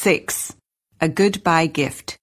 6. 0.00 0.54
A 1.00 1.08
Goodbye 1.08 1.66
Gift 1.66 2.16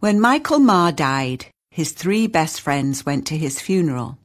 When 0.00 0.20
Michael 0.20 0.58
Marr 0.58 0.92
died, 0.92 1.46
his 1.70 1.92
three 1.92 2.26
best 2.26 2.60
friends 2.60 3.06
went 3.06 3.26
to 3.28 3.38
his 3.38 3.62
funeral. 3.62 4.18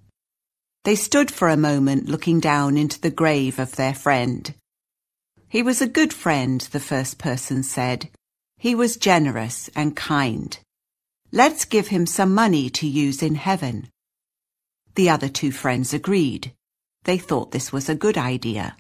They 0.84 0.96
stood 0.96 1.32
for 1.32 1.48
a 1.48 1.56
moment 1.56 2.10
looking 2.10 2.42
down 2.42 2.78
into 2.78 3.00
the 3.00 3.10
grave 3.10 3.58
of 3.58 3.78
their 3.78 3.94
friend. 3.94 4.54
He 5.48 5.64
was 5.64 5.82
a 5.82 5.88
good 5.88 6.12
friend, 6.12 6.60
the 6.60 6.82
first 6.82 7.18
person 7.18 7.64
said. 7.64 8.10
He 8.58 8.76
was 8.76 8.98
generous 8.98 9.70
and 9.78 9.96
kind. 9.96 10.60
Let's 11.32 11.64
give 11.64 11.88
him 11.88 12.06
some 12.06 12.36
money 12.36 12.70
to 12.72 12.86
use 12.86 13.24
in 13.24 13.36
heaven. 13.36 13.88
The 14.96 15.10
other 15.10 15.30
two 15.30 15.54
friends 15.54 15.94
agreed. 15.94 16.52
They 17.06 17.18
thought 17.18 17.52
this 17.52 17.72
was 17.72 17.88
a 17.88 17.96
good 17.96 18.18
idea. 18.18 18.76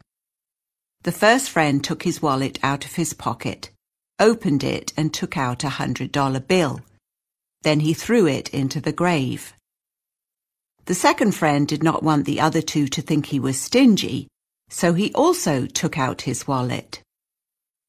The 1.03 1.11
first 1.13 1.49
friend 1.49 1.81
took 1.81 2.03
his 2.03 2.21
wallet 2.21 2.59
out 2.61 2.83
of 2.83 2.95
his 2.95 3.13
pocket, 3.13 3.71
opened 4.19 4.63
it 4.63 4.91
and 4.97 5.13
took 5.13 5.37
out 5.37 5.63
a 5.63 5.69
hundred 5.69 6.11
dollar 6.11 6.41
bill. 6.41 6.81
Then 7.61 7.79
he 7.79 7.93
threw 7.93 8.27
it 8.27 8.49
into 8.49 8.81
the 8.81 8.91
grave. 8.91 9.53
The 10.85 10.95
second 10.95 11.35
friend 11.35 11.67
did 11.67 11.83
not 11.83 12.03
want 12.03 12.25
the 12.25 12.41
other 12.41 12.61
two 12.61 12.87
to 12.89 13.01
think 13.01 13.27
he 13.27 13.39
was 13.39 13.59
stingy, 13.59 14.27
so 14.69 14.93
he 14.93 15.13
also 15.13 15.65
took 15.65 15.97
out 15.97 16.23
his 16.23 16.47
wallet. 16.47 17.01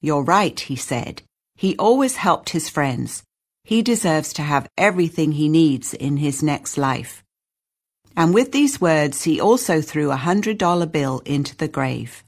You're 0.01 0.23
right, 0.23 0.59
he 0.59 0.77
said. 0.77 1.23
He 1.57 1.77
always 1.77 2.17
helped 2.17 2.51
his 2.51 2.69
friends. 2.69 3.23
He 3.65 3.83
deserves 3.83 4.33
to 4.35 4.43
have 4.43 4.69
everything 4.79 5.33
he 5.33 5.49
needs 5.49 5.95
in 5.95 6.17
his 6.17 6.43
next 6.43 6.79
life. 6.79 7.25
And 8.17 8.33
with 8.33 8.53
these 8.53 8.81
words, 8.81 9.25
he 9.25 9.41
also 9.41 9.81
threw 9.81 10.11
a 10.11 10.17
hundred 10.17 10.59
dollar 10.59 10.87
bill 10.87 11.23
into 11.25 11.57
the 11.57 11.69
grave. 11.69 12.23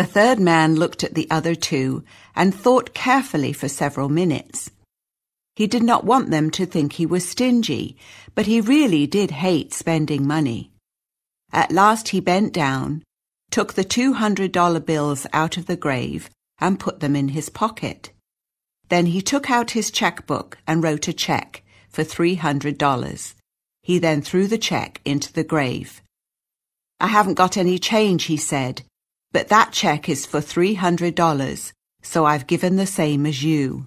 The 0.00 0.06
third 0.06 0.40
man 0.40 0.76
looked 0.76 1.04
at 1.04 1.12
the 1.12 1.28
other 1.30 1.54
two 1.54 2.04
and 2.34 2.54
thought 2.54 2.94
carefully 2.94 3.52
for 3.52 3.68
several 3.68 4.08
minutes. 4.08 4.70
He 5.56 5.66
did 5.66 5.82
not 5.82 6.06
want 6.06 6.30
them 6.30 6.50
to 6.52 6.64
think 6.64 6.94
he 6.94 7.04
was 7.04 7.28
stingy, 7.28 7.98
but 8.34 8.46
he 8.46 8.62
really 8.62 9.06
did 9.06 9.30
hate 9.30 9.74
spending 9.74 10.26
money. 10.26 10.70
At 11.52 11.70
last 11.70 12.08
he 12.08 12.20
bent 12.20 12.54
down, 12.54 13.02
took 13.50 13.74
the 13.74 13.84
two 13.84 14.14
hundred 14.14 14.52
dollar 14.52 14.80
bills 14.80 15.26
out 15.34 15.58
of 15.58 15.66
the 15.66 15.76
grave, 15.76 16.30
and 16.58 16.80
put 16.80 17.00
them 17.00 17.14
in 17.14 17.28
his 17.28 17.50
pocket. 17.50 18.10
Then 18.88 19.04
he 19.04 19.20
took 19.20 19.50
out 19.50 19.72
his 19.72 19.90
checkbook 19.90 20.56
and 20.66 20.82
wrote 20.82 21.08
a 21.08 21.12
check 21.12 21.62
for 21.90 22.04
three 22.04 22.36
hundred 22.36 22.78
dollars. 22.78 23.34
He 23.82 23.98
then 23.98 24.22
threw 24.22 24.46
the 24.46 24.56
check 24.56 25.02
into 25.04 25.30
the 25.30 25.44
grave. 25.44 26.00
I 26.98 27.08
haven't 27.08 27.34
got 27.34 27.58
any 27.58 27.78
change, 27.78 28.24
he 28.24 28.38
said, 28.38 28.80
but 29.32 29.48
that 29.48 29.72
check 29.72 30.08
is 30.08 30.26
for 30.26 30.40
three 30.40 30.74
hundred 30.74 31.14
dollars, 31.14 31.72
so 32.02 32.24
I've 32.24 32.46
given 32.46 32.76
the 32.76 32.86
same 32.86 33.26
as 33.26 33.42
you. 33.42 33.86